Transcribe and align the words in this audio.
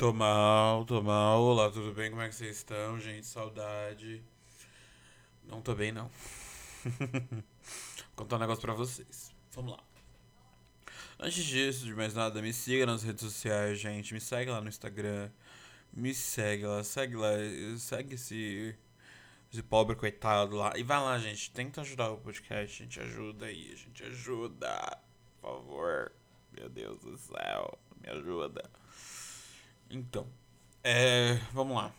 Tô 0.00 0.14
mal, 0.14 0.86
tô 0.86 1.02
mal. 1.02 1.42
Olá, 1.42 1.70
tudo 1.70 1.92
bem? 1.92 2.08
Como 2.08 2.22
é 2.22 2.28
que 2.30 2.34
vocês 2.34 2.56
estão, 2.56 2.98
gente? 2.98 3.26
Saudade. 3.26 4.24
Não 5.46 5.60
tô 5.60 5.74
bem, 5.74 5.92
não. 5.92 6.10
Vou 6.96 7.42
contar 8.16 8.36
um 8.36 8.38
negócio 8.38 8.62
pra 8.62 8.72
vocês. 8.72 9.30
Vamos 9.52 9.72
lá. 9.72 9.84
Antes 11.18 11.44
disso, 11.44 11.84
de 11.84 11.94
mais 11.94 12.14
nada, 12.14 12.40
me 12.40 12.50
siga 12.50 12.86
nas 12.86 13.02
redes 13.02 13.22
sociais, 13.22 13.78
gente. 13.78 14.14
Me 14.14 14.22
segue 14.22 14.50
lá 14.50 14.62
no 14.62 14.70
Instagram. 14.70 15.30
Me 15.92 16.14
segue 16.14 16.64
lá, 16.64 16.82
segue 16.82 17.16
lá. 17.16 17.32
Segue 17.76 18.14
esse, 18.14 18.74
esse 19.52 19.62
pobre 19.62 19.96
coitado 19.96 20.56
lá. 20.56 20.72
E 20.78 20.82
vai 20.82 20.98
lá, 20.98 21.18
gente. 21.18 21.50
Tenta 21.50 21.82
ajudar 21.82 22.08
o 22.08 22.16
podcast. 22.16 22.82
A 22.82 22.86
gente 22.86 23.00
ajuda 23.00 23.44
aí. 23.44 23.70
A 23.70 23.76
gente 23.76 24.02
ajuda. 24.04 24.98
Por 25.42 25.50
favor. 25.50 26.10
Meu 26.52 26.70
Deus 26.70 27.02
do 27.02 27.18
céu. 27.18 27.78
Me 28.00 28.08
ajuda. 28.08 28.62
Então, 29.90 30.24
é, 30.84 31.34
vamos 31.52 31.76
lá. 31.76 31.92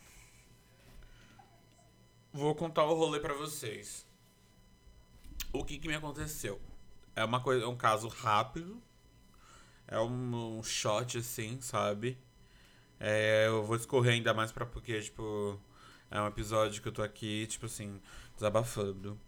Vou 2.32 2.54
contar 2.54 2.84
o 2.86 2.94
rolê 2.94 3.20
para 3.20 3.34
vocês. 3.34 4.06
O 5.52 5.62
que 5.62 5.78
que 5.78 5.86
me 5.86 5.94
aconteceu? 5.94 6.58
É 7.14 7.22
uma 7.22 7.40
coisa, 7.42 7.66
é 7.66 7.68
um 7.68 7.76
caso 7.76 8.08
rápido. 8.08 8.82
É 9.86 9.98
um, 9.98 10.58
um 10.58 10.62
shot 10.62 11.18
assim, 11.18 11.60
sabe? 11.60 12.18
É, 12.98 13.48
eu 13.48 13.62
vou 13.62 13.76
escorrer 13.76 14.14
ainda 14.14 14.32
mais 14.32 14.50
para 14.50 14.64
porque 14.64 14.98
tipo 15.02 15.60
é 16.10 16.20
um 16.20 16.26
episódio 16.26 16.80
que 16.80 16.88
eu 16.88 16.92
tô 16.92 17.02
aqui, 17.02 17.46
tipo 17.46 17.66
assim, 17.66 18.00
desabafando. 18.34 19.20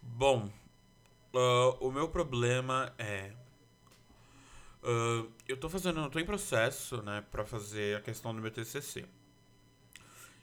Bom, 0.00 0.50
uh, 1.34 1.76
o 1.80 1.90
meu 1.90 2.08
problema 2.08 2.94
é 2.96 3.32
Uh, 4.82 5.30
eu 5.46 5.56
tô 5.56 5.68
fazendo, 5.68 6.00
eu 6.00 6.10
tô 6.10 6.18
em 6.18 6.24
processo, 6.24 7.00
né, 7.02 7.24
para 7.30 7.44
fazer 7.44 7.96
a 7.96 8.00
questão 8.00 8.34
do 8.34 8.40
meu 8.40 8.50
TCC. 8.50 9.04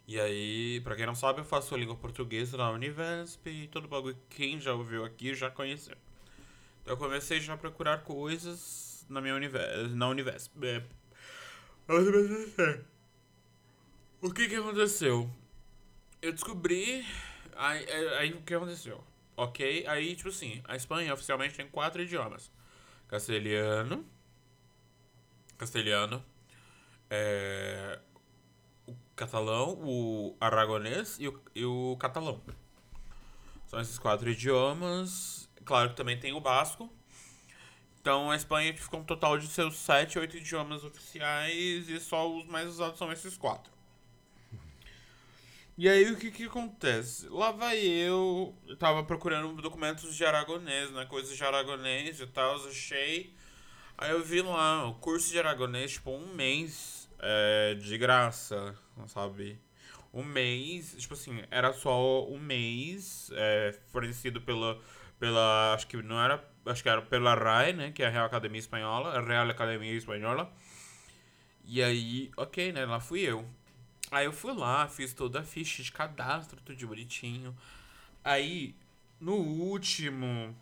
E 0.07 0.19
aí, 0.19 0.81
para 0.81 0.95
quem 0.95 1.05
não 1.05 1.13
sabe, 1.13 1.41
eu 1.41 1.45
faço 1.45 1.75
língua 1.75 1.95
portuguesa 1.95 2.57
na 2.57 2.71
Univesp 2.71 3.45
e 3.47 3.67
todo 3.67 3.87
bagulho 3.87 4.17
quem 4.29 4.59
já 4.59 4.73
ouviu 4.73 5.05
aqui 5.05 5.35
já 5.35 5.51
conheceu. 5.51 5.95
Então 6.81 6.93
eu 6.93 6.97
comecei 6.97 7.39
já 7.39 7.53
a 7.53 7.57
procurar 7.57 8.03
coisas 8.03 9.05
na 9.09 9.21
minha 9.21 9.35
Univesp, 9.35 9.93
na 9.93 10.07
Univesp. 10.07 10.51
É. 10.63 10.83
O 14.21 14.33
que 14.33 14.47
que 14.47 14.55
aconteceu? 14.55 15.29
Eu 16.21 16.31
descobri 16.33 17.05
aí, 17.55 17.85
aí 18.17 18.33
o 18.33 18.41
que 18.41 18.53
aconteceu? 18.53 19.03
OK? 19.37 19.85
Aí, 19.85 20.15
tipo 20.15 20.29
assim, 20.29 20.61
a 20.65 20.75
Espanha 20.75 21.13
oficialmente 21.13 21.55
tem 21.55 21.67
quatro 21.67 22.01
idiomas: 22.01 22.51
castelhano, 23.07 24.05
castelhano, 25.59 26.23
é, 27.09 27.99
o 28.87 28.95
catalão, 29.15 29.77
o 29.83 30.35
aragonês 30.39 31.17
e 31.19 31.27
o, 31.27 31.39
e 31.53 31.65
o 31.65 31.97
catalão. 31.99 32.41
São 33.67 33.79
esses 33.79 33.99
quatro 33.99 34.29
idiomas. 34.29 35.47
Claro 35.63 35.89
que 35.89 35.95
também 35.95 36.19
tem 36.19 36.33
o 36.33 36.39
basco. 36.39 36.91
Então 38.01 38.31
a 38.31 38.35
Espanha 38.35 38.73
ficou 38.75 39.01
um 39.01 39.03
total 39.03 39.37
de 39.37 39.47
seus 39.47 39.75
sete, 39.77 40.17
oito 40.17 40.37
idiomas 40.37 40.83
oficiais 40.83 41.89
e 41.89 41.99
só 41.99 42.27
os 42.33 42.47
mais 42.47 42.67
usados 42.67 42.97
são 42.97 43.11
esses 43.11 43.37
quatro. 43.37 43.71
E 45.77 45.87
aí 45.87 46.11
o 46.11 46.17
que 46.17 46.31
que 46.31 46.45
acontece? 46.45 47.27
Lá 47.29 47.51
vai 47.51 47.77
eu, 47.77 48.55
eu 48.67 48.77
tava 48.77 49.03
procurando 49.03 49.61
documentos 49.61 50.15
de 50.15 50.25
aragonês, 50.25 50.91
né? 50.91 51.05
Coisas 51.05 51.35
de 51.35 51.43
aragonês 51.43 52.19
e 52.19 52.27
tal, 52.27 52.55
achei 52.67 53.33
Aí 54.01 54.11
eu 54.11 54.23
vi 54.23 54.41
lá 54.41 54.87
o 54.87 54.93
curso 54.95 55.29
de 55.29 55.37
aragonês, 55.37 55.91
tipo, 55.91 56.11
um 56.11 56.33
mês 56.33 57.09
é, 57.19 57.73
de 57.73 57.97
graça, 57.97 58.73
sabe? 59.07 59.59
Um 60.13 60.23
mês, 60.23 60.95
tipo 60.97 61.15
assim, 61.15 61.43
era 61.51 61.73
só 61.73 62.25
um 62.29 62.39
mês 62.39 63.29
é, 63.33 63.77
fornecido 63.91 64.39
pela, 64.39 64.79
pela. 65.19 65.73
Acho 65.73 65.85
que 65.85 65.97
não 66.01 66.17
era. 66.17 66.41
Acho 66.65 66.81
que 66.81 66.87
era 66.87 67.01
pela 67.01 67.35
RAE, 67.35 67.73
né? 67.73 67.91
Que 67.91 68.01
é 68.01 68.07
a 68.07 68.09
Real 68.09 68.25
Academia 68.25 68.59
Espanhola, 68.59 69.17
a 69.17 69.21
Real 69.21 69.49
Academia 69.49 69.91
Espanhola. 69.91 70.49
E 71.65 71.83
aí, 71.83 72.31
ok, 72.37 72.71
né? 72.71 72.85
Lá 72.85 73.01
fui 73.01 73.19
eu. 73.19 73.45
Aí 74.09 74.25
eu 74.25 74.31
fui 74.31 74.53
lá, 74.53 74.87
fiz 74.87 75.13
toda 75.13 75.41
a 75.41 75.43
ficha 75.43 75.83
de 75.83 75.91
cadastro, 75.91 76.61
tudo 76.61 76.77
de 76.77 76.85
bonitinho. 76.85 77.53
Aí, 78.23 78.73
no 79.19 79.35
último 79.35 80.55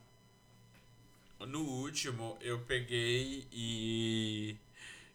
no 1.45 1.61
último, 1.61 2.37
eu 2.41 2.59
peguei 2.59 3.47
e. 3.51 4.55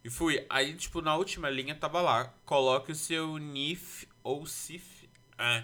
E 0.03 0.09
fui. 0.09 0.45
Aí, 0.49 0.73
tipo, 0.75 1.01
na 1.01 1.15
última 1.15 1.49
linha 1.49 1.75
tava 1.75 2.01
lá. 2.01 2.33
Coloque 2.45 2.91
o 2.91 2.95
seu 2.95 3.37
NIF 3.37 4.07
ou 4.23 4.45
CIF. 4.45 5.09
É. 5.37 5.63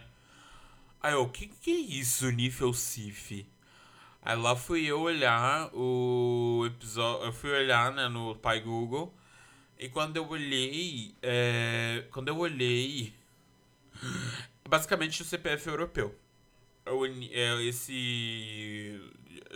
Aí 1.01 1.13
eu, 1.13 1.23
o 1.23 1.29
que, 1.29 1.47
que 1.47 1.71
é 1.71 1.79
isso, 1.79 2.29
NIF 2.31 2.63
ou 2.63 2.73
CIF? 2.73 3.45
Aí 4.21 4.35
lá 4.35 4.55
fui 4.55 4.85
eu 4.85 4.99
olhar 5.01 5.69
o 5.73 6.65
episódio. 6.67 7.25
Eu 7.25 7.33
fui 7.33 7.51
olhar, 7.51 7.91
né, 7.93 8.07
no 8.07 8.35
Pai 8.35 8.59
Google. 8.59 9.13
E 9.77 9.89
quando 9.89 10.17
eu 10.17 10.27
olhei. 10.27 11.15
É, 11.21 12.05
quando 12.11 12.27
eu 12.27 12.37
olhei. 12.37 13.13
Basicamente 14.67 15.21
o 15.21 15.25
CPF 15.25 15.67
europeu. 15.67 16.15
É 17.31 17.63
esse 17.63 17.93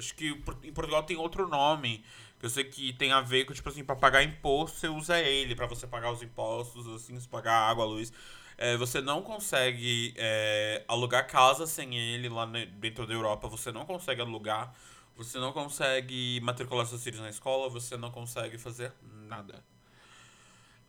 Acho 0.04 0.16
que 0.16 0.30
em 0.64 0.74
Portugal 0.74 1.04
tem 1.04 1.18
outro 1.18 1.48
nome. 1.48 2.04
Eu 2.42 2.50
sei 2.50 2.66
que 2.66 2.92
tem 2.94 3.14
a 3.14 3.22
ver 3.22 3.46
com, 3.46 3.54
tipo 3.54 3.70
assim, 3.70 3.86
pra 3.86 3.96
pagar 3.96 4.22
imposto, 4.22 4.78
você 4.78 4.90
usa 4.90 5.18
ele 5.20 5.56
para 5.56 5.66
você 5.66 5.88
pagar 5.88 6.12
os 6.12 6.22
impostos, 6.22 6.88
assim, 6.90 7.18
se 7.18 7.28
pagar 7.28 7.54
água, 7.70 7.86
luz. 7.86 8.12
É, 8.58 8.76
você 8.76 9.00
não 9.02 9.22
consegue 9.22 10.14
é, 10.18 10.84
alugar 10.88 11.26
casa 11.26 11.66
sem 11.66 11.98
ele 11.98 12.28
lá 12.28 12.46
dentro 12.46 13.08
da 13.08 13.14
Europa. 13.14 13.48
Você 13.48 13.72
não 13.72 13.86
consegue 13.86 14.22
alugar. 14.22 14.74
Você 15.16 15.40
não 15.40 15.54
consegue 15.54 16.40
matricular 16.42 16.86
seus 16.86 17.04
filhos 17.04 17.22
na 17.22 17.30
escola. 17.30 17.70
Você 17.70 17.96
não 17.96 18.12
consegue 18.12 18.58
fazer 18.58 18.92
nada. 19.28 19.64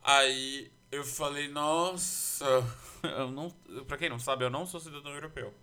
Aí 0.03 0.71
eu 0.91 1.05
falei, 1.05 1.49
nossa, 1.49 2.45
eu 3.03 3.31
não, 3.31 3.51
pra 3.87 3.97
quem 3.97 4.09
não 4.09 4.19
sabe, 4.19 4.45
eu 4.45 4.51
não 4.51 4.67
sou 4.67 4.81
cidadão 4.81 5.13
europeu. 5.13 5.55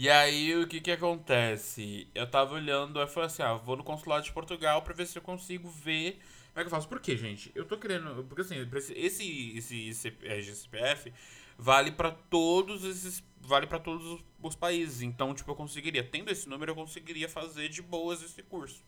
E 0.00 0.08
aí, 0.08 0.56
o 0.56 0.66
que 0.66 0.80
que 0.80 0.90
acontece? 0.90 2.08
Eu 2.14 2.26
tava 2.26 2.54
olhando, 2.54 2.98
aí 2.98 3.06
falei 3.06 3.26
assim, 3.26 3.42
ah, 3.42 3.52
vou 3.52 3.76
no 3.76 3.84
consulado 3.84 4.24
de 4.24 4.32
Portugal 4.32 4.80
pra 4.80 4.94
ver 4.94 5.06
se 5.06 5.18
eu 5.18 5.20
consigo 5.20 5.68
ver 5.68 6.12
como 6.12 6.60
é 6.60 6.60
que 6.62 6.68
eu 6.68 6.70
faço. 6.70 6.88
Por 6.88 7.00
quê, 7.00 7.18
gente? 7.18 7.52
Eu 7.54 7.66
tô 7.66 7.76
querendo... 7.76 8.24
Porque 8.24 8.40
assim, 8.40 8.66
esse, 8.96 9.58
esse 9.58 10.08
RGCPF 10.08 11.12
vale 11.58 11.92
para 11.92 12.12
todos 12.12 12.82
esses... 12.82 13.22
Vale 13.42 13.66
para 13.66 13.78
todos 13.78 14.24
os 14.42 14.56
países. 14.56 15.02
Então, 15.02 15.34
tipo, 15.34 15.50
eu 15.50 15.54
conseguiria... 15.54 16.02
Tendo 16.02 16.30
esse 16.30 16.48
número, 16.48 16.70
eu 16.70 16.76
conseguiria 16.76 17.28
fazer 17.28 17.68
de 17.68 17.82
boas 17.82 18.22
esse 18.22 18.42
curso. 18.42 18.82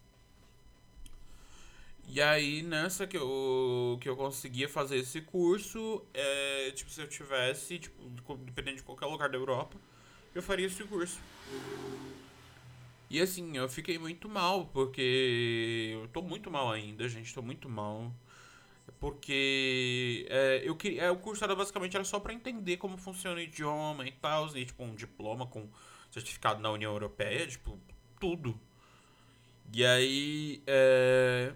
E 2.08 2.22
aí, 2.22 2.62
nessa 2.62 3.06
que 3.06 3.18
eu, 3.18 3.98
que 4.00 4.08
eu 4.08 4.16
conseguia 4.16 4.66
fazer 4.66 4.96
esse 4.96 5.20
curso, 5.20 6.06
é, 6.14 6.70
tipo, 6.70 6.90
se 6.90 7.02
eu 7.02 7.06
tivesse, 7.06 7.78
tipo, 7.78 8.02
dependendo 8.46 8.78
de 8.78 8.82
qualquer 8.82 9.04
lugar 9.04 9.28
da 9.28 9.36
Europa 9.36 9.76
eu 10.34 10.42
faria 10.42 10.66
esse 10.66 10.82
curso. 10.84 11.20
E 13.10 13.20
assim, 13.20 13.56
eu 13.56 13.68
fiquei 13.68 13.98
muito 13.98 14.28
mal, 14.28 14.66
porque 14.66 15.90
eu 15.92 16.08
tô 16.08 16.22
muito 16.22 16.50
mal 16.50 16.70
ainda, 16.72 17.06
gente, 17.08 17.34
tô 17.34 17.42
muito 17.42 17.68
mal. 17.68 18.10
Porque 18.98 20.26
é, 20.30 20.62
eu 20.64 20.74
queria, 20.76 21.02
é, 21.04 21.10
o 21.10 21.16
curso 21.16 21.44
era 21.44 21.54
basicamente 21.54 21.94
era 21.96 22.04
só 22.04 22.18
para 22.20 22.32
entender 22.32 22.78
como 22.78 22.96
funciona 22.96 23.36
o 23.36 23.40
idioma 23.40 24.06
e 24.06 24.12
tal, 24.12 24.56
e 24.56 24.64
tipo 24.64 24.82
um 24.82 24.94
diploma 24.94 25.46
com 25.46 25.68
certificado 26.10 26.60
na 26.60 26.70
União 26.70 26.92
Europeia, 26.92 27.46
tipo, 27.46 27.78
tudo. 28.20 28.58
E 29.74 29.84
aí, 29.84 30.62
é, 30.66 31.52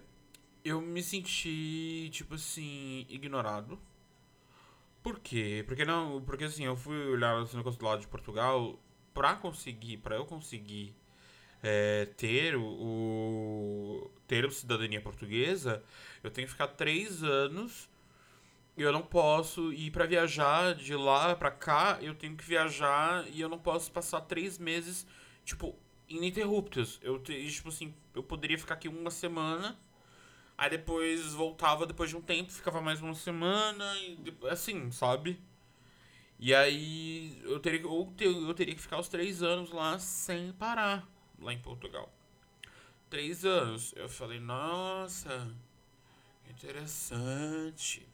eu 0.65 0.81
me 0.81 1.03
senti, 1.03 2.11
tipo 2.13 2.35
assim, 2.35 3.07
ignorado 3.09 3.81
por 5.07 5.21
quê? 5.21 5.63
Porque 5.69 5.85
não, 5.85 6.21
porque 6.23 6.43
assim, 6.43 6.65
eu 6.65 6.75
fui 6.75 6.97
olhar 6.97 7.39
no 7.41 7.63
consulado 7.63 8.01
de 8.01 8.09
Portugal 8.09 8.77
para 9.15 9.37
conseguir, 9.37 9.99
para 9.99 10.17
eu 10.17 10.27
conseguir 10.27 10.97
é, 11.63 12.07
ter 12.17 12.57
o, 12.57 12.65
o, 12.65 14.11
ter 14.27 14.45
a 14.45 14.51
cidadania 14.51 15.01
portuguesa, 15.01 15.81
eu 16.25 16.31
tenho 16.33 16.49
que 16.49 16.53
ficar 16.53 16.67
três 16.67 17.23
anos 17.23 17.89
e 18.77 18.83
eu 18.83 18.91
não 18.91 19.03
posso 19.03 19.73
ir 19.73 19.93
para 19.93 20.07
viajar 20.07 20.75
de 20.75 20.97
lá 20.97 21.37
para 21.37 21.53
cá, 21.53 21.99
eu 22.03 22.13
tenho 22.13 22.37
que 22.37 22.45
viajar 22.45 23.25
e 23.29 23.41
eu 23.41 23.49
não 23.49 23.61
posso 23.61 23.93
passar 23.93 24.23
três 24.23 24.59
meses 24.59 25.07
tipo 25.45 25.79
ininterruptos. 26.09 26.99
Eu 27.01 27.21
tipo 27.21 27.69
assim, 27.69 27.95
eu 28.13 28.25
poderia 28.25 28.59
ficar 28.59 28.75
aqui 28.75 28.89
uma 28.89 29.13
semana 29.13 29.79
Aí 30.59 30.71
depois 30.71 31.35
voltava 31.35 31.87
depois 31.87 32.11
de 32.11 32.17
um 32.17 32.23
tempo, 32.23 32.51
ficava 32.51 32.81
mais 32.81 33.03
uma 33.03 33.15
semana, 33.15 33.85
e 33.99 34.35
assim, 34.49 34.91
sabe? 34.91 35.39
E 36.39 36.55
aí 36.55 37.41
eu 37.45 37.61
teria, 37.61 37.87
ou 37.87 38.13
eu 38.21 38.55
teria 38.55 38.75
que 38.75 38.81
ficar 38.81 38.99
os 38.99 39.09
três 39.09 39.43
anos 39.43 39.71
lá 39.71 39.99
sem 39.99 40.53
parar, 40.53 41.07
lá 41.39 41.53
em 41.53 41.59
Portugal. 41.59 42.13
Três 43.11 43.45
anos. 43.45 43.95
Eu 43.97 44.09
falei, 44.09 44.41
nossa, 44.41 45.55
Interessante. 46.51 48.07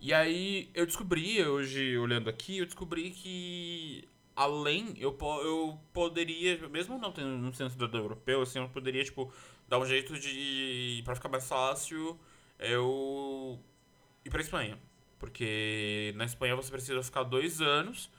E 0.00 0.12
aí 0.12 0.70
eu 0.74 0.86
descobri, 0.86 1.42
hoje 1.44 1.96
olhando 1.98 2.30
aqui, 2.30 2.58
eu 2.58 2.66
descobri 2.66 3.10
que 3.10 4.08
além, 4.34 4.94
eu, 4.98 5.16
eu 5.42 5.78
poderia, 5.92 6.68
mesmo 6.68 6.98
não 6.98 7.12
tendo 7.12 7.28
no 7.28 7.52
sendo 7.54 7.70
cidadão 7.70 8.00
europeu, 8.00 8.42
assim, 8.42 8.58
eu 8.58 8.68
poderia, 8.68 9.04
tipo, 9.04 9.32
dar 9.68 9.78
um 9.78 9.86
jeito 9.86 10.18
de, 10.18 11.02
para 11.04 11.14
ficar 11.14 11.28
mais 11.28 11.46
fácil, 11.48 12.18
eu 12.58 13.58
ir 14.24 14.30
pra 14.30 14.40
Espanha. 14.40 14.78
Porque 15.18 16.12
na 16.16 16.24
Espanha 16.24 16.54
você 16.54 16.70
precisa 16.70 17.02
ficar 17.02 17.22
dois 17.22 17.60
anos 17.60 18.10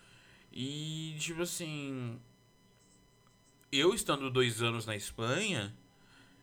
e, 0.52 1.16
tipo 1.20 1.44
assim, 1.44 2.20
eu 3.72 3.94
estando 3.94 4.30
dois 4.32 4.62
anos 4.62 4.86
na 4.86 4.96
Espanha, 4.96 5.76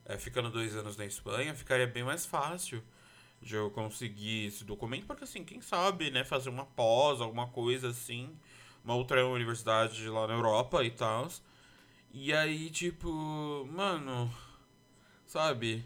é, 0.04 0.16
ficando 0.18 0.50
dois 0.50 0.76
anos 0.76 0.96
na 0.96 1.04
Espanha, 1.06 1.54
ficaria 1.54 1.86
bem 1.86 2.04
mais 2.04 2.24
fácil 2.24 2.82
de 3.40 3.54
eu 3.56 3.70
conseguir 3.70 4.46
esse 4.46 4.64
documento, 4.64 5.06
porque 5.06 5.24
assim, 5.24 5.44
quem 5.44 5.60
sabe, 5.60 6.10
né, 6.10 6.24
fazer 6.24 6.48
uma 6.48 6.64
pós, 6.64 7.20
alguma 7.20 7.48
coisa 7.48 7.88
assim, 7.88 8.30
uma 8.84 8.94
outra 8.94 9.26
universidade 9.26 10.08
lá 10.08 10.26
na 10.26 10.34
Europa 10.34 10.84
e 10.84 10.90
tal. 10.90 11.28
E 12.12 12.32
aí, 12.32 12.70
tipo, 12.70 13.68
mano, 13.72 14.32
sabe? 15.26 15.84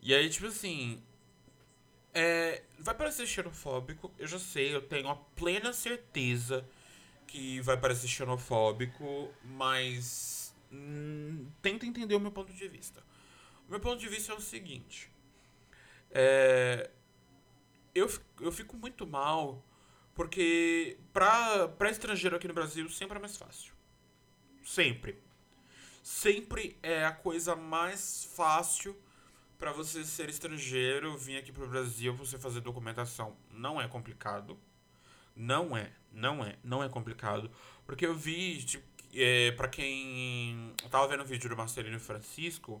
E 0.00 0.14
aí, 0.14 0.28
tipo 0.28 0.46
assim, 0.46 1.02
é, 2.14 2.62
vai 2.78 2.94
parecer 2.94 3.26
xenofóbico, 3.26 4.12
eu 4.18 4.26
já 4.26 4.38
sei, 4.38 4.74
eu 4.74 4.82
tenho 4.82 5.08
a 5.08 5.16
plena 5.16 5.72
certeza 5.72 6.66
que 7.26 7.60
vai 7.60 7.76
parecer 7.76 8.08
xenofóbico, 8.08 9.32
mas 9.44 10.54
hum, 10.72 11.50
tenta 11.60 11.86
entender 11.86 12.14
o 12.14 12.20
meu 12.20 12.30
ponto 12.30 12.52
de 12.52 12.68
vista. 12.68 13.02
O 13.66 13.70
meu 13.70 13.80
ponto 13.80 13.98
de 13.98 14.08
vista 14.08 14.32
é 14.32 14.36
o 14.36 14.40
seguinte: 14.40 15.10
é, 16.10 16.90
eu, 17.94 18.08
eu 18.40 18.52
fico 18.52 18.76
muito 18.76 19.06
mal 19.06 19.64
porque 20.14 20.98
pra, 21.12 21.68
pra 21.68 21.90
estrangeiro 21.90 22.36
aqui 22.36 22.48
no 22.48 22.54
Brasil 22.54 22.88
sempre 22.88 23.18
é 23.18 23.20
mais 23.20 23.36
fácil. 23.36 23.74
Sempre. 24.64 25.25
Sempre 26.06 26.78
é 26.84 27.04
a 27.04 27.10
coisa 27.10 27.56
mais 27.56 28.30
fácil 28.36 28.96
para 29.58 29.72
você 29.72 30.04
ser 30.04 30.28
estrangeiro, 30.28 31.18
vir 31.18 31.36
aqui 31.36 31.50
pro 31.50 31.68
Brasil, 31.68 32.14
você 32.14 32.38
fazer 32.38 32.60
documentação. 32.60 33.36
Não 33.50 33.80
é 33.80 33.88
complicado. 33.88 34.56
Não 35.34 35.76
é, 35.76 35.90
não 36.12 36.44
é, 36.44 36.58
não 36.62 36.80
é 36.80 36.88
complicado. 36.88 37.50
Porque 37.84 38.06
eu 38.06 38.14
vi, 38.14 38.62
tipo, 38.62 38.86
é, 39.12 39.50
pra 39.50 39.66
quem 39.66 40.72
tava 40.92 41.08
vendo 41.08 41.24
o 41.24 41.26
vídeo 41.26 41.50
do 41.50 41.56
Marcelino 41.56 41.98
Francisco, 41.98 42.80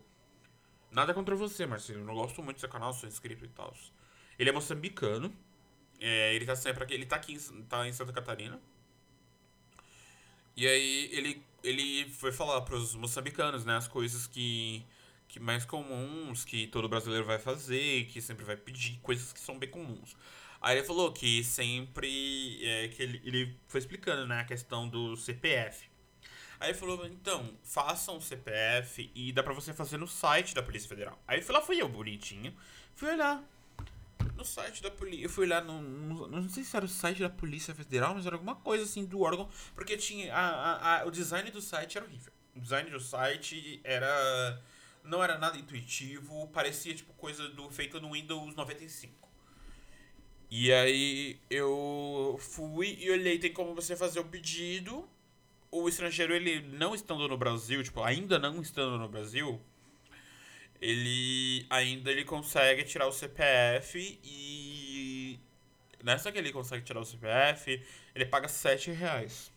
nada 0.92 1.12
contra 1.12 1.34
você, 1.34 1.66
Marcelino. 1.66 2.08
Eu 2.08 2.14
gosto 2.14 2.40
muito 2.44 2.58
do 2.58 2.60
seu 2.60 2.68
canal, 2.68 2.94
sou 2.94 3.08
inscrito 3.08 3.44
e 3.44 3.48
tal. 3.48 3.74
Ele 4.38 4.50
é 4.50 4.52
moçambicano. 4.52 5.34
É, 5.98 6.32
ele 6.32 6.46
tá 6.46 6.54
sempre 6.54 6.84
aqui, 6.84 6.94
ele 6.94 7.06
tá 7.06 7.16
aqui 7.16 7.32
em, 7.32 7.62
tá 7.64 7.88
em 7.88 7.92
Santa 7.92 8.12
Catarina. 8.12 8.60
E 10.56 10.64
aí 10.64 11.10
ele, 11.12 11.42
ele 11.66 12.08
foi 12.10 12.32
falar 12.32 12.60
pros 12.62 12.94
moçambicanos, 12.94 13.64
né, 13.64 13.76
as 13.76 13.88
coisas 13.88 14.26
que, 14.26 14.84
que 15.28 15.40
mais 15.40 15.64
comuns, 15.64 16.44
que 16.44 16.66
todo 16.68 16.88
brasileiro 16.88 17.24
vai 17.24 17.38
fazer, 17.38 18.06
que 18.06 18.20
sempre 18.20 18.44
vai 18.44 18.56
pedir, 18.56 18.98
coisas 19.02 19.32
que 19.32 19.40
são 19.40 19.58
bem 19.58 19.68
comuns. 19.68 20.16
Aí 20.60 20.78
ele 20.78 20.86
falou 20.86 21.12
que 21.12 21.44
sempre. 21.44 22.58
É, 22.64 22.88
que 22.88 23.02
ele, 23.02 23.20
ele 23.24 23.60
foi 23.68 23.80
explicando, 23.80 24.26
né, 24.26 24.40
a 24.40 24.44
questão 24.44 24.88
do 24.88 25.16
CPF. 25.16 25.88
Aí 26.58 26.70
ele 26.70 26.78
falou, 26.78 27.06
então, 27.06 27.52
façam 27.62 28.16
um 28.16 28.20
CPF 28.20 29.10
e 29.14 29.30
dá 29.30 29.42
pra 29.42 29.52
você 29.52 29.74
fazer 29.74 29.98
no 29.98 30.08
site 30.08 30.54
da 30.54 30.62
Polícia 30.62 30.88
Federal. 30.88 31.22
Aí 31.28 31.44
lá, 31.50 31.60
fui 31.60 31.80
eu, 31.80 31.88
bonitinho. 31.88 32.54
Fui 32.94 33.10
olhar 33.10 33.44
no 34.36 34.44
site 34.44 34.82
da 34.82 34.90
polícia. 34.90 35.24
Eu 35.24 35.30
fui 35.30 35.46
lá 35.46 35.60
no, 35.60 35.80
no, 35.80 36.28
Não 36.28 36.48
sei 36.48 36.62
se 36.62 36.76
era 36.76 36.84
o 36.84 36.88
site 36.88 37.20
da 37.20 37.30
Polícia 37.30 37.74
Federal, 37.74 38.14
mas 38.14 38.26
era 38.26 38.36
alguma 38.36 38.54
coisa 38.56 38.84
assim 38.84 39.04
do 39.04 39.20
órgão. 39.20 39.48
Porque 39.74 39.96
tinha. 39.96 40.32
A, 40.34 40.48
a, 40.48 41.00
a, 41.02 41.06
o 41.06 41.10
design 41.10 41.50
do 41.50 41.60
site 41.60 41.96
era 41.96 42.06
horrível. 42.06 42.32
O 42.54 42.60
design 42.60 42.90
do 42.90 43.00
site 43.00 43.80
era. 43.82 44.62
Não 45.02 45.22
era 45.22 45.38
nada 45.38 45.56
intuitivo. 45.56 46.48
Parecia 46.48 46.94
tipo 46.94 47.12
coisa 47.14 47.48
do 47.48 47.70
feito 47.70 48.00
no 48.00 48.12
Windows 48.12 48.54
95. 48.54 49.26
E 50.50 50.72
aí 50.72 51.40
eu 51.50 52.36
fui 52.38 52.96
e 53.00 53.10
olhei, 53.10 53.38
tem 53.38 53.52
como 53.52 53.74
você 53.74 53.96
fazer 53.96 54.20
o 54.20 54.24
pedido. 54.24 55.08
O 55.70 55.88
estrangeiro, 55.88 56.32
ele 56.32 56.60
não 56.76 56.94
estando 56.94 57.26
no 57.26 57.36
Brasil, 57.36 57.82
tipo, 57.82 58.02
ainda 58.02 58.38
não 58.38 58.62
estando 58.62 58.96
no 58.96 59.08
Brasil, 59.08 59.60
ele 60.80 61.66
ainda 61.70 62.10
ele 62.10 62.24
consegue 62.24 62.84
tirar 62.84 63.06
o 63.06 63.12
CPF 63.12 64.20
e 64.22 65.40
nessa 66.02 66.30
que 66.30 66.38
ele 66.38 66.52
consegue 66.52 66.84
tirar 66.84 67.00
o 67.00 67.04
CPF, 67.04 67.82
ele 68.14 68.26
paga 68.26 68.48
7 68.48 68.92
reais. 68.92 69.52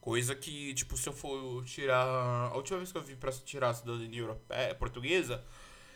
Coisa 0.00 0.34
que, 0.34 0.74
tipo, 0.74 0.96
se 0.96 1.08
eu 1.08 1.12
for 1.12 1.64
tirar. 1.64 2.04
A 2.50 2.56
última 2.56 2.78
vez 2.78 2.90
que 2.90 2.98
eu 2.98 3.02
vim 3.02 3.14
pra 3.14 3.30
tirar 3.30 3.68
a 3.68 3.74
cidadania 3.74 4.20
europeia, 4.20 4.74
portuguesa, 4.74 5.44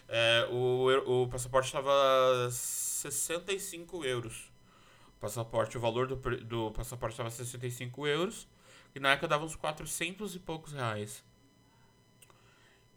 é, 0.06 0.46
o, 0.50 1.22
o 1.24 1.28
passaporte 1.28 1.66
estava 1.66 2.48
65 2.50 4.04
euros. 4.04 4.52
O 5.16 5.20
passaporte, 5.20 5.76
o 5.76 5.80
valor 5.80 6.06
do, 6.06 6.16
do 6.44 6.70
passaporte 6.70 7.14
estava 7.14 7.30
65 7.30 8.06
euros. 8.06 8.46
E 8.94 9.00
na 9.00 9.10
época 9.12 9.26
dava 9.26 9.44
uns 9.44 9.56
400 9.56 10.36
e 10.36 10.38
poucos 10.38 10.72
reais. 10.72 11.24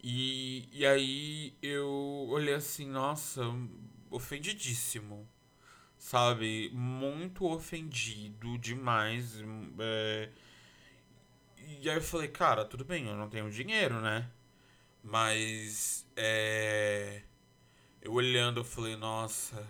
E, 0.01 0.69
e 0.71 0.85
aí 0.85 1.53
eu 1.61 2.27
olhei 2.29 2.53
assim, 2.53 2.87
nossa, 2.87 3.41
ofendidíssimo. 4.09 5.27
Sabe? 5.97 6.69
Muito 6.73 7.45
ofendido 7.45 8.57
demais. 8.57 9.35
É... 9.79 10.29
E 11.81 11.89
aí 11.89 11.97
eu 11.97 12.01
falei, 12.01 12.29
cara, 12.29 12.65
tudo 12.65 12.85
bem, 12.85 13.05
eu 13.07 13.15
não 13.15 13.29
tenho 13.29 13.51
dinheiro, 13.51 13.99
né? 14.01 14.29
Mas 15.03 16.05
é. 16.15 17.23
Eu 18.01 18.13
olhando, 18.13 18.61
eu 18.61 18.63
falei, 18.63 18.95
nossa. 18.95 19.67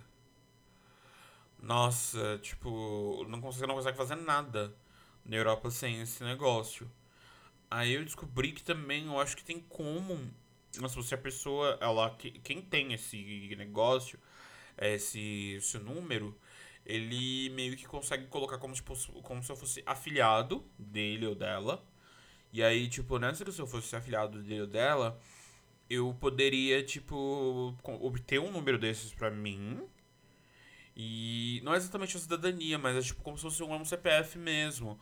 Nossa, 1.61 2.37
tipo, 2.41 3.25
não 3.27 3.41
consegue, 3.41 3.67
não 3.67 3.75
consegue 3.75 3.97
fazer 3.97 4.15
nada 4.15 4.73
na 5.25 5.35
Europa 5.35 5.69
sem 5.71 6.01
esse 6.01 6.23
negócio. 6.23 6.89
Aí 7.71 7.93
eu 7.93 8.03
descobri 8.03 8.51
que 8.51 8.63
também 8.63 9.05
eu 9.05 9.19
acho 9.19 9.37
que 9.37 9.43
tem 9.43 9.59
como. 9.59 10.19
Mas 10.79 10.91
se 10.91 10.97
você 10.97 11.15
a 11.15 11.17
pessoa, 11.17 11.77
ela, 11.81 12.15
quem 12.43 12.61
tem 12.61 12.93
esse 12.93 13.55
negócio, 13.57 14.19
esse, 14.77 15.55
esse 15.57 15.77
número, 15.79 16.37
ele 16.85 17.49
meio 17.51 17.75
que 17.75 17.85
consegue 17.85 18.27
colocar 18.27 18.57
como, 18.57 18.73
tipo, 18.73 18.93
como 19.21 19.43
se 19.43 19.51
eu 19.51 19.55
fosse 19.55 19.83
afiliado 19.85 20.65
dele 20.77 21.27
ou 21.27 21.35
dela. 21.35 21.83
E 22.51 22.63
aí, 22.63 22.87
tipo, 22.87 23.19
nessa 23.19 23.45
que 23.45 23.51
se 23.51 23.61
eu 23.61 23.67
fosse 23.67 23.95
afiliado 23.95 24.41
dele 24.41 24.61
ou 24.61 24.67
dela, 24.67 25.19
eu 25.89 26.15
poderia, 26.19 26.83
tipo, 26.83 27.75
obter 27.83 28.39
um 28.39 28.51
número 28.51 28.77
desses 28.79 29.13
pra 29.13 29.29
mim. 29.31 29.87
E 30.95 31.61
não 31.63 31.73
é 31.73 31.77
exatamente 31.77 32.17
a 32.17 32.19
cidadania, 32.19 32.77
mas 32.77 32.97
é 32.97 33.01
tipo 33.01 33.21
como 33.23 33.37
se 33.37 33.43
fosse 33.43 33.63
um 33.63 33.85
CPF 33.85 34.37
mesmo. 34.37 34.99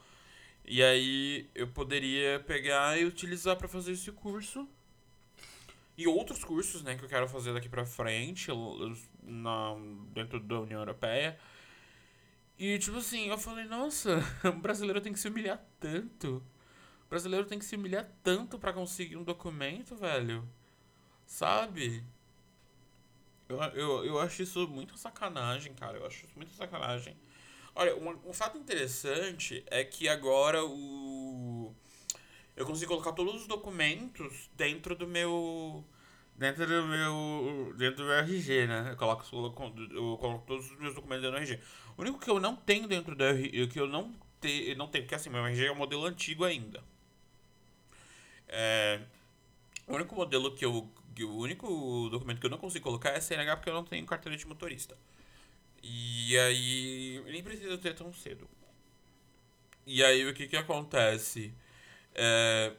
E 0.67 0.83
aí 0.83 1.49
eu 1.55 1.65
poderia 1.67 2.41
pegar 2.41 2.99
e 2.99 3.05
utilizar 3.05 3.55
para 3.55 3.69
fazer 3.69 3.93
esse 3.93 4.11
curso. 4.11 4.67
E 5.97 6.05
outros 6.07 6.43
cursos, 6.43 6.83
né, 6.83 6.95
que 6.95 7.03
eu 7.05 7.09
quero 7.09 7.27
fazer 7.27 7.53
daqui 7.53 7.69
para 7.69 7.85
frente, 7.85 8.49
na, 9.23 9.73
dentro 10.13 10.39
da 10.41 10.59
União 10.59 10.81
Europeia. 10.81 11.39
E 12.59 12.77
tipo 12.79 12.97
assim, 12.97 13.29
eu 13.29 13.37
falei, 13.37 13.65
nossa, 13.65 14.19
o 14.43 14.59
brasileiro 14.59 14.99
tem 14.99 15.13
que 15.13 15.19
se 15.19 15.29
humilhar 15.29 15.63
tanto. 15.79 16.43
O 17.05 17.09
brasileiro 17.09 17.45
tem 17.45 17.57
que 17.57 17.65
se 17.65 17.77
humilhar 17.77 18.11
tanto 18.21 18.59
para 18.59 18.73
conseguir 18.73 19.15
um 19.15 19.23
documento, 19.23 19.95
velho. 19.95 20.47
Sabe? 21.25 22.03
Eu, 23.47 23.57
eu, 23.57 24.05
eu 24.05 24.19
acho 24.19 24.43
isso 24.43 24.67
muito 24.67 24.97
sacanagem, 24.97 25.73
cara. 25.73 25.97
Eu 25.97 26.05
acho 26.05 26.25
isso 26.25 26.33
muito 26.35 26.53
sacanagem. 26.53 27.15
Olha, 27.79 27.95
um, 27.95 28.29
um 28.29 28.33
fato 28.33 28.57
interessante 28.57 29.63
é 29.67 29.83
que 29.83 30.09
agora 30.09 30.65
o. 30.65 31.71
Eu 32.55 32.65
consigo 32.65 32.89
colocar 32.89 33.11
todos 33.11 33.35
os 33.35 33.45
documentos 33.45 34.49
dentro 34.55 34.95
do 34.95 35.05
meu. 35.05 35.85
Dentro 36.35 36.65
do 36.65 36.87
meu. 36.87 37.75
Dentro 37.77 38.03
do 38.03 38.11
RG, 38.11 38.65
né? 38.65 38.87
Eu 38.89 38.97
coloco, 38.97 39.23
eu 39.31 40.17
coloco 40.17 40.43
todos 40.47 40.71
os 40.71 40.79
meus 40.79 40.95
documentos 40.95 41.21
dentro 41.21 41.37
do 41.37 41.43
RG. 41.43 41.59
O 41.95 42.01
único 42.01 42.19
que 42.19 42.31
eu 42.31 42.39
não 42.39 42.55
tenho 42.55 42.87
dentro 42.87 43.15
do 43.15 43.23
RG. 43.23 43.67
Que 43.67 43.79
eu 43.79 43.85
não, 43.85 44.11
te, 44.41 44.73
não 44.73 44.87
tenho, 44.87 45.03
porque 45.03 45.13
assim, 45.13 45.29
meu 45.29 45.45
RG 45.45 45.67
é 45.67 45.71
um 45.71 45.75
modelo 45.75 46.03
antigo 46.03 46.45
ainda. 46.45 46.83
É, 48.47 49.01
o 49.85 49.93
único 49.93 50.15
modelo 50.15 50.55
que 50.55 50.65
eu. 50.65 50.89
O 51.19 51.37
único 51.37 52.09
documento 52.09 52.39
que 52.39 52.45
eu 52.47 52.51
não 52.51 52.57
consigo 52.57 52.85
colocar 52.85 53.11
é 53.11 53.21
CNH 53.21 53.57
porque 53.57 53.69
eu 53.69 53.75
não 53.75 53.83
tenho 53.83 54.03
carteira 54.07 54.35
de 54.35 54.47
motorista. 54.47 54.97
E 55.83 56.37
aí. 56.37 57.23
Nem 57.25 57.43
precisa 57.43 57.77
ter 57.77 57.95
tão 57.95 58.13
cedo. 58.13 58.47
E 59.85 60.03
aí 60.03 60.27
o 60.27 60.33
que 60.33 60.47
que 60.47 60.57
acontece? 60.57 61.53
É, 62.13 62.73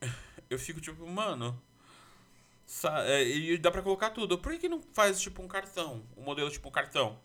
eu 0.50 0.58
fico 0.58 0.80
tipo, 0.80 1.06
mano. 1.06 1.60
É, 3.06 3.22
e 3.22 3.58
dá 3.58 3.70
pra 3.70 3.82
colocar 3.82 4.10
tudo. 4.10 4.38
Por 4.38 4.52
que, 4.52 4.58
que 4.60 4.68
não 4.68 4.80
faz 4.92 5.20
tipo 5.20 5.42
um 5.42 5.48
cartão? 5.48 6.04
Um 6.16 6.22
modelo 6.22 6.50
tipo 6.50 6.68
um 6.68 6.72
cartão? 6.72 7.18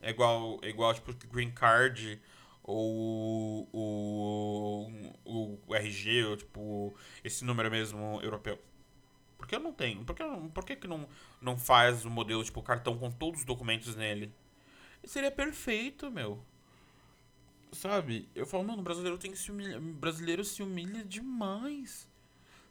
É 0.00 0.10
igual, 0.10 0.58
é 0.62 0.68
igual 0.68 0.94
tipo 0.94 1.12
Green 1.28 1.50
Card 1.50 2.20
ou 2.62 3.68
o, 3.72 4.90
o, 5.24 5.58
o 5.66 5.74
RG, 5.74 6.24
ou 6.24 6.36
tipo 6.36 6.96
esse 7.24 7.44
número 7.44 7.70
mesmo 7.70 8.20
europeu. 8.22 8.58
Por 9.46 9.50
que 9.50 9.54
eu 9.54 9.60
não 9.60 9.72
tenho? 9.72 10.04
Por 10.04 10.16
que, 10.16 10.24
por 10.52 10.64
que, 10.64 10.74
que 10.74 10.88
não, 10.88 11.08
não 11.40 11.56
faz 11.56 12.04
o 12.04 12.10
modelo 12.10 12.42
tipo 12.42 12.60
cartão 12.60 12.98
com 12.98 13.12
todos 13.12 13.40
os 13.40 13.46
documentos 13.46 13.94
nele? 13.94 14.32
Seria 15.04 15.30
perfeito, 15.30 16.10
meu. 16.10 16.44
Sabe? 17.70 18.28
Eu 18.34 18.44
falo, 18.44 18.64
mano, 18.64 18.80
o 18.80 18.82
brasileiro 18.82 19.16
tem 19.16 19.30
que 19.30 19.38
se 19.38 19.52
humilhar. 19.52 19.80
brasileiro 19.80 20.44
se 20.44 20.64
humilha 20.64 21.04
demais. 21.04 22.08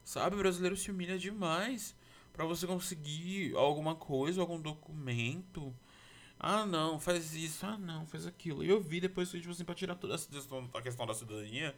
Sabe? 0.04 0.36
O 0.36 0.40
brasileiro 0.40 0.76
se 0.76 0.92
humilha 0.92 1.18
demais 1.18 1.96
para 2.34 2.44
você 2.44 2.68
conseguir 2.68 3.56
alguma 3.56 3.96
coisa, 3.96 4.42
algum 4.42 4.60
documento. 4.60 5.74
Ah, 6.38 6.66
não, 6.66 7.00
faz 7.00 7.34
isso. 7.34 7.66
Ah, 7.66 7.78
não, 7.78 8.06
faz 8.06 8.28
aquilo. 8.28 8.66
E 8.66 8.70
eu 8.70 8.82
vi 8.82 9.00
depois, 9.00 9.32
tipo 9.32 9.50
assim, 9.50 9.64
pra 9.64 9.74
tirar 9.74 9.96
toda 9.96 10.16
essa 10.16 10.30
questão 10.84 11.06
da 11.06 11.14
cidadania. 11.14 11.74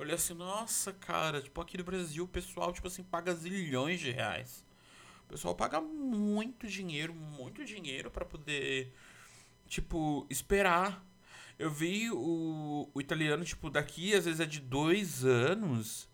Eu 0.00 0.04
olhei 0.04 0.14
assim, 0.14 0.32
nossa, 0.32 0.94
cara, 0.94 1.42
tipo, 1.42 1.60
aqui 1.60 1.76
no 1.76 1.84
Brasil 1.84 2.24
o 2.24 2.26
pessoal, 2.26 2.72
tipo 2.72 2.86
assim, 2.86 3.02
paga 3.02 3.34
zilhões 3.34 4.00
de 4.00 4.10
reais. 4.10 4.64
O 5.26 5.28
pessoal 5.28 5.54
paga 5.54 5.78
muito 5.78 6.66
dinheiro, 6.66 7.14
muito 7.14 7.62
dinheiro 7.66 8.10
para 8.10 8.24
poder, 8.24 8.94
tipo, 9.66 10.26
esperar. 10.30 11.04
Eu 11.58 11.70
vi 11.70 12.10
o, 12.10 12.88
o 12.94 12.98
italiano, 12.98 13.44
tipo, 13.44 13.68
daqui 13.68 14.14
às 14.14 14.24
vezes 14.24 14.40
é 14.40 14.46
de 14.46 14.58
dois 14.58 15.22
anos 15.22 16.08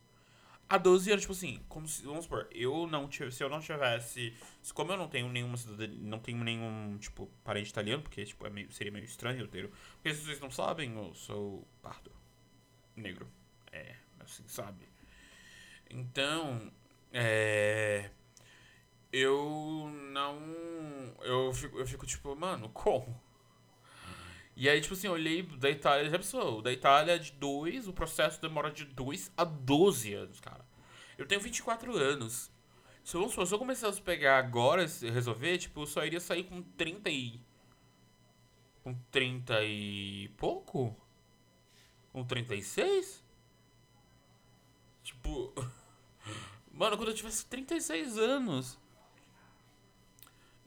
há 0.69 0.79
12 0.79 1.09
anos, 1.13 1.23
tipo 1.23 1.33
assim, 1.33 1.63
como 1.69 1.87
se, 1.87 2.03
vamos 2.03 2.25
supor, 2.25 2.49
eu 2.51 2.89
não 2.89 3.07
tivesse, 3.07 3.37
se 3.37 3.45
eu 3.45 3.49
não 3.49 3.61
tivesse, 3.61 4.35
como 4.75 4.91
eu 4.91 4.97
não 4.97 5.07
tenho 5.07 5.29
nenhuma 5.29 5.57
cidadania, 5.57 5.97
não 6.01 6.19
tenho 6.19 6.43
nenhum, 6.43 6.99
tipo, 6.99 7.31
parente 7.45 7.71
italiano, 7.71 8.03
porque, 8.03 8.25
tipo, 8.25 8.45
é 8.45 8.51
meio, 8.51 8.73
seria 8.73 8.91
meio 8.91 9.05
estranho 9.05 9.43
eu 9.43 9.47
ter, 9.47 9.71
porque 9.95 10.13
se 10.13 10.25
vocês 10.25 10.41
não 10.41 10.51
sabem, 10.51 10.93
eu 10.93 11.15
sou 11.15 11.65
pardo, 11.81 12.11
negro, 12.97 13.31
é, 13.77 13.97
assim, 14.21 14.45
sabe? 14.49 14.89
Então, 15.91 16.73
é, 17.13 18.11
eu 19.13 19.91
não, 20.13 20.39
eu 21.23 21.53
fico, 21.53 21.79
eu 21.79 21.87
fico 21.87 22.07
tipo, 22.07 22.35
mano, 22.35 22.69
como? 22.71 23.21
E 24.57 24.69
aí, 24.71 24.81
tipo 24.81 24.95
assim, 24.95 25.07
eu 25.07 25.13
olhei 25.13 25.43
da 25.43 25.69
Itália, 25.69 26.09
já 26.09 26.19
pensou? 26.19 26.63
Da 26.63 26.73
Itália 26.73 27.19
de 27.19 27.33
2, 27.33 27.89
o 27.89 27.93
processo 27.93 28.41
demora 28.41 28.71
de 28.71 28.87
2 28.87 29.33
a 29.37 29.45
12 29.45 30.15
anos, 30.15 30.41
cara. 30.41 30.65
Eu 31.19 31.27
tenho 31.27 31.41
24 31.41 31.95
anos. 31.97 32.51
Se 33.05 33.17
eu, 33.17 33.29
se 33.29 33.55
eu 33.55 33.59
começasse 33.59 34.01
a 34.01 34.03
pegar 34.03 34.39
agora 34.39 34.85
e 34.85 35.11
resolver, 35.11 35.59
tipo, 35.59 35.81
eu 35.83 35.87
só 35.87 36.05
iria 36.05 36.21
sair 36.21 36.45
com 36.45 36.63
30 36.63 37.11
e. 37.11 37.41
Com 38.83 38.95
30 39.11 39.63
e. 39.63 40.29
pouco? 40.37 40.97
Com 42.13 42.25
36? 42.25 43.23
Tipo. 45.07 45.53
Mano, 46.75 46.97
quando 46.97 47.11
eu 47.11 47.15
tivesse 47.15 47.47
36 47.47 48.19
anos. 48.19 48.77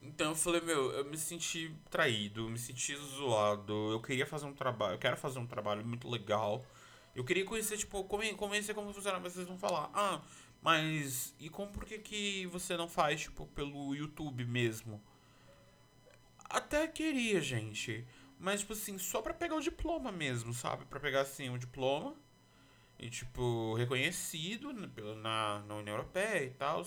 Então 0.02 0.30
eu 0.30 0.36
falei, 0.36 0.62
meu, 0.62 0.92
eu 0.94 1.04
me 1.04 1.18
senti 1.18 1.76
traído, 1.90 2.50
me 2.50 2.58
senti 2.58 2.96
zoado. 2.96 3.92
Eu 3.92 4.02
queria 4.02 4.26
fazer 4.26 4.46
um 4.46 4.54
trabalho, 4.54 4.96
eu 4.96 4.98
quero 4.98 5.18
fazer 5.18 5.40
um 5.40 5.46
trabalho 5.46 5.86
muito 5.86 6.10
legal. 6.10 6.66
Eu 7.14 7.26
queria 7.26 7.44
conhecer, 7.44 7.78
tipo, 7.78 8.02
como, 8.06 8.24
conhecer 8.38 8.74
como 8.74 8.94
funciona, 8.94 9.20
mas 9.20 9.34
vocês 9.34 9.46
vão 9.46 9.58
falar, 9.58 9.92
ah, 9.94 10.22
mas 10.62 11.36
e 11.38 11.50
como 11.50 11.72
por 11.72 11.84
que, 11.84 12.00
que 12.00 12.46
você 12.48 12.78
não 12.78 12.88
faz, 12.88 13.22
tipo, 13.22 13.46
pelo 13.48 13.94
YouTube 13.94 14.46
mesmo? 14.46 15.04
Até 16.50 16.88
queria, 16.88 17.42
gente. 17.42 18.08
Mas, 18.40 18.62
tipo 18.62 18.72
assim, 18.72 18.98
só 18.98 19.22
pra 19.22 19.34
pegar 19.34 19.56
o 19.56 19.62
diploma 19.62 20.14
mesmo, 20.14 20.54
sabe? 20.54 20.86
Pra 20.86 21.00
pegar, 21.00 21.22
assim, 21.22 21.50
o 21.50 21.58
diploma. 21.58 22.16
E, 23.00 23.10
tipo, 23.10 23.74
reconhecido 23.76 24.74
na, 24.74 25.60
na 25.68 25.76
União 25.76 25.96
Europeia 25.96 26.44
e 26.46 26.52
tal. 26.52 26.84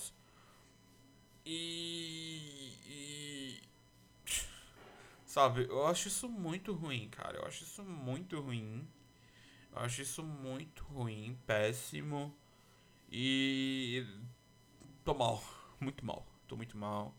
E, 1.45 2.73
e. 2.87 3.62
Sabe, 5.26 5.66
eu 5.69 5.87
acho 5.87 6.09
isso 6.09 6.28
muito 6.28 6.73
ruim, 6.75 7.09
cara. 7.09 7.38
Eu 7.38 7.47
acho 7.47 7.64
isso 7.64 7.83
muito 7.83 8.40
ruim. 8.40 8.87
Eu 9.73 9.81
acho 9.81 10.02
isso 10.02 10.23
muito 10.23 10.85
ruim, 10.85 11.38
péssimo. 11.47 12.35
E. 13.11 14.07
Tô 15.04 15.14
mal. 15.14 15.42
Muito 15.81 16.07
mal. 16.07 16.25
Tô 16.47 16.57
muito 16.57 16.76
mal. 16.76 17.14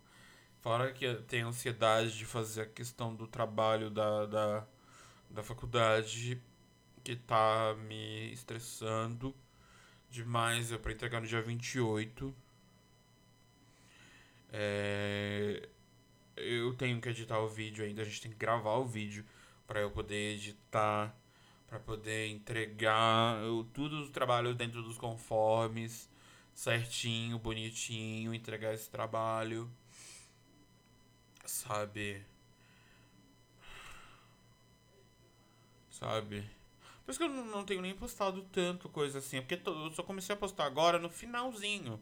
Fora 0.61 0.93
que 0.93 1.15
tenho 1.27 1.47
ansiedade 1.49 2.17
de 2.17 2.25
fazer 2.25 2.61
a 2.61 2.65
questão 2.65 3.15
do 3.15 3.27
trabalho 3.27 3.89
da, 3.89 4.25
da, 4.25 4.67
da 5.29 5.43
faculdade 5.43 6.41
que 7.03 7.15
tá 7.15 7.75
me 7.87 8.31
estressando 8.31 9.35
demais. 10.09 10.71
É 10.71 10.77
pra 10.77 10.91
entregar 10.91 11.21
no 11.21 11.27
dia 11.27 11.41
28. 11.41 12.33
É, 14.51 15.67
eu 16.37 16.73
tenho 16.75 17.01
que 17.01 17.09
editar 17.09 17.39
o 17.39 17.47
vídeo 17.47 17.83
ainda, 17.83 18.03
a 18.03 18.05
gente 18.05 18.21
tem 18.21 18.31
que 18.31 18.37
gravar 18.37 18.75
o 18.75 18.85
vídeo 18.85 19.25
para 19.65 19.79
eu 19.81 19.89
poder 19.91 20.35
editar, 20.35 21.15
para 21.67 21.79
poder 21.79 22.27
entregar 22.27 23.41
eu, 23.43 23.67
tudo 23.73 24.03
o 24.03 24.09
trabalho 24.11 24.53
dentro 24.53 24.83
dos 24.83 24.97
conformes, 24.97 26.09
certinho, 26.53 27.39
bonitinho, 27.39 28.33
entregar 28.33 28.73
esse 28.73 28.89
trabalho. 28.89 29.69
Sabe? 31.45 32.23
Sabe? 35.89 36.43
Por 37.05 37.11
isso 37.11 37.19
que 37.19 37.25
eu 37.25 37.29
não 37.29 37.65
tenho 37.65 37.81
nem 37.81 37.95
postado 37.95 38.41
tanto 38.51 38.87
coisa 38.89 39.19
assim, 39.19 39.41
porque 39.41 39.59
eu 39.65 39.91
só 39.91 40.03
comecei 40.03 40.33
a 40.33 40.37
postar 40.37 40.65
agora 40.65 40.97
no 40.97 41.09
finalzinho 41.09 41.99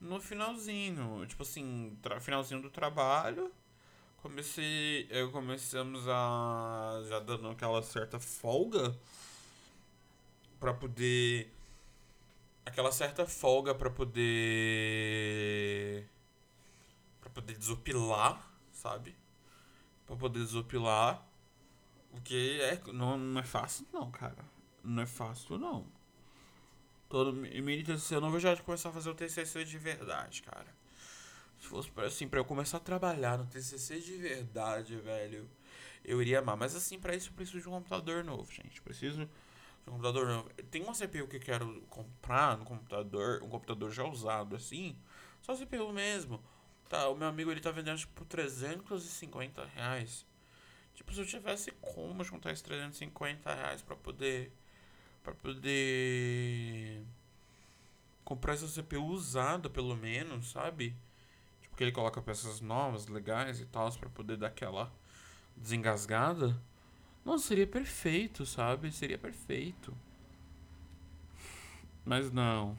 no 0.00 0.18
finalzinho, 0.18 1.26
tipo 1.26 1.42
assim, 1.42 1.96
finalzinho 2.20 2.62
do 2.62 2.70
trabalho, 2.70 3.52
comecei, 4.22 5.06
eu 5.10 5.30
começamos 5.30 6.08
a 6.08 7.02
já 7.08 7.20
dando 7.20 7.50
aquela 7.50 7.82
certa 7.82 8.18
folga 8.18 8.96
para 10.58 10.72
poder 10.72 11.52
aquela 12.64 12.92
certa 12.92 13.26
folga 13.26 13.74
para 13.74 13.90
poder 13.90 14.20
para 17.20 17.30
poder 17.30 17.56
desopilar, 17.58 18.50
sabe? 18.72 19.14
Para 20.06 20.16
poder 20.16 20.40
desopilar, 20.40 21.22
o 22.12 22.20
que 22.20 22.60
é 22.60 22.80
não, 22.92 23.16
não 23.16 23.40
é 23.40 23.44
fácil 23.44 23.86
não, 23.92 24.10
cara. 24.10 24.44
Não 24.82 25.02
é 25.02 25.06
fácil 25.06 25.58
não. 25.58 25.86
Todo 27.08 27.32
mini 27.32 27.82
TCC, 27.82 28.14
eu 28.14 28.20
não 28.20 28.34
a 28.34 28.54
de 28.54 28.62
começar 28.62 28.88
a 28.88 28.92
fazer 28.92 29.10
o 29.10 29.14
TCC 29.14 29.64
de 29.64 29.78
verdade, 29.78 30.42
cara. 30.42 30.66
Se 31.58 31.66
fosse 31.66 31.90
pra, 31.90 32.06
assim, 32.06 32.28
pra 32.28 32.40
eu 32.40 32.44
começar 32.44 32.78
a 32.78 32.80
trabalhar 32.80 33.36
no 33.36 33.46
TCC 33.46 33.98
de 33.98 34.16
verdade, 34.16 34.96
velho, 34.96 35.48
eu 36.04 36.22
iria 36.22 36.38
amar. 36.38 36.56
Mas 36.56 36.74
assim, 36.74 36.98
pra 36.98 37.14
isso 37.14 37.28
eu 37.28 37.34
preciso 37.34 37.60
de 37.60 37.68
um 37.68 37.72
computador 37.72 38.24
novo, 38.24 38.50
gente. 38.52 38.80
Preciso 38.80 39.26
de 39.26 39.90
um 39.90 39.92
computador 39.92 40.26
novo. 40.26 40.48
Tem 40.70 40.82
uma 40.82 40.94
CPU 40.94 41.26
que 41.26 41.36
eu 41.36 41.40
quero 41.40 41.82
comprar 41.90 42.56
no 42.56 42.64
computador, 42.64 43.42
um 43.42 43.48
computador 43.48 43.90
já 43.90 44.04
usado, 44.04 44.56
assim. 44.56 44.96
Só 45.42 45.54
CPU 45.54 45.92
mesmo. 45.92 46.42
Tá, 46.88 47.08
o 47.08 47.16
meu 47.16 47.28
amigo 47.28 47.50
ele 47.50 47.60
tá 47.60 47.70
vendendo 47.70 47.98
tipo 47.98 48.24
350 48.24 49.64
reais. 49.66 50.26
Tipo, 51.00 51.14
se 51.14 51.20
eu 51.22 51.26
tivesse 51.26 51.70
como 51.80 52.22
juntar 52.22 52.52
esses 52.52 52.60
350 52.60 53.54
reais 53.54 53.80
pra 53.80 53.96
poder 53.96 54.52
para 55.22 55.32
poder 55.34 57.02
comprar 58.22 58.52
essa 58.52 58.68
CPU 58.68 59.06
usada, 59.06 59.70
pelo 59.70 59.96
menos, 59.96 60.50
sabe? 60.50 60.94
Tipo, 61.62 61.74
que 61.74 61.84
ele 61.84 61.92
coloca 61.92 62.20
peças 62.20 62.60
novas, 62.60 63.06
legais 63.06 63.60
e 63.60 63.64
tal, 63.64 63.90
para 63.92 64.10
poder 64.10 64.36
dar 64.36 64.48
aquela 64.48 64.92
desengasgada. 65.56 66.60
Nossa, 67.24 67.48
seria 67.48 67.66
perfeito, 67.66 68.44
sabe? 68.44 68.92
Seria 68.92 69.16
perfeito. 69.16 69.96
Mas 72.04 72.30
não. 72.30 72.76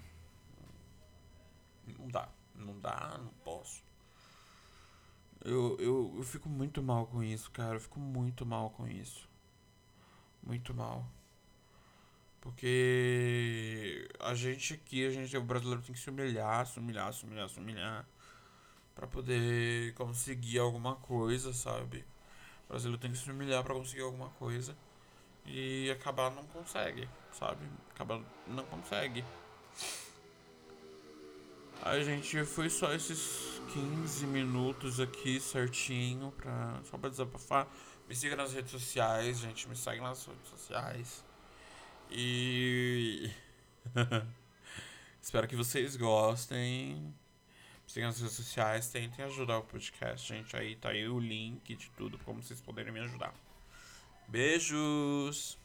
Não 1.97 2.07
dá. 2.07 2.29
Não 2.53 2.79
dá, 2.79 3.17
não 3.17 3.33
posso. 3.43 3.81
Eu, 5.43 5.75
eu, 5.79 6.13
eu 6.17 6.23
fico 6.23 6.47
muito 6.47 6.83
mal 6.83 7.07
com 7.07 7.23
isso, 7.23 7.49
cara. 7.51 7.75
Eu 7.75 7.79
fico 7.79 7.99
muito 7.99 8.45
mal 8.45 8.69
com 8.71 8.87
isso. 8.87 9.27
Muito 10.43 10.73
mal. 10.73 11.05
Porque 12.39 14.09
a 14.19 14.33
gente 14.33 14.73
aqui, 14.73 15.05
a 15.05 15.11
gente, 15.11 15.35
o 15.37 15.43
brasileiro 15.43 15.81
tem 15.81 15.93
que 15.93 15.99
se 15.99 16.09
humilhar, 16.09 16.65
se 16.65 16.79
humilhar, 16.79 17.13
se 17.13 17.23
humilhar, 17.23 17.49
se 17.49 17.59
humilhar. 17.59 18.05
Pra 18.95 19.07
poder 19.07 19.93
conseguir 19.95 20.59
alguma 20.59 20.95
coisa, 20.95 21.53
sabe? 21.53 22.05
O 22.65 22.69
brasileiro 22.69 23.01
tem 23.01 23.11
que 23.11 23.17
se 23.17 23.29
humilhar 23.29 23.63
pra 23.63 23.73
conseguir 23.73 24.01
alguma 24.01 24.29
coisa. 24.31 24.75
E 25.45 25.89
acabar 25.91 26.31
não 26.31 26.43
consegue, 26.45 27.07
sabe? 27.31 27.65
Acabar 27.95 28.21
não 28.47 28.63
consegue. 28.65 29.23
A 31.81 31.99
gente 31.99 32.45
foi 32.45 32.69
só 32.69 32.93
esses 32.93 33.50
15 33.73 34.27
minutos 34.27 34.99
aqui 34.99 35.39
certinho 35.39 36.31
pra, 36.31 36.81
só 36.83 36.97
pra 36.97 37.09
desabafar. 37.09 37.67
Me 38.07 38.13
siga 38.13 38.35
nas 38.35 38.53
redes 38.53 38.71
sociais, 38.71 39.39
gente. 39.39 39.69
Me 39.69 39.75
segue 39.77 40.01
nas 40.01 40.25
redes 40.25 40.49
sociais. 40.49 41.23
E. 42.09 43.31
Espero 45.21 45.47
que 45.47 45.55
vocês 45.55 45.95
gostem. 45.95 47.15
Sigam 47.87 48.09
nas 48.09 48.19
redes 48.19 48.35
sociais. 48.35 48.89
Tentem 48.89 49.23
ajudar 49.23 49.59
o 49.59 49.63
podcast, 49.63 50.27
gente. 50.27 50.53
Aí 50.57 50.75
tá 50.75 50.89
aí 50.89 51.07
o 51.07 51.19
link 51.19 51.73
de 51.73 51.89
tudo, 51.91 52.17
como 52.19 52.43
vocês 52.43 52.59
poderem 52.59 52.91
me 52.91 52.99
ajudar. 52.99 53.33
Beijos! 54.27 55.60